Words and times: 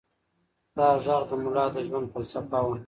دا 0.77 0.87
غږ 1.05 1.21
د 1.29 1.31
ملا 1.43 1.65
د 1.73 1.75
ژوند 1.87 2.11
فلسفه 2.13 2.59
وه. 2.65 2.75